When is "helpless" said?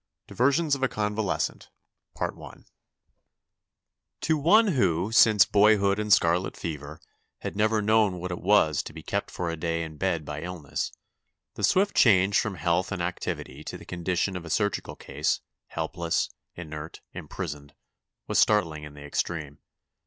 15.67-16.31